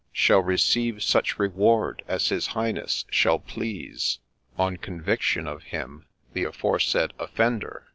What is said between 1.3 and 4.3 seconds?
REWARD— as his Highness shall please,